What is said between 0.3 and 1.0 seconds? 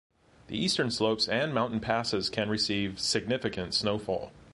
The eastern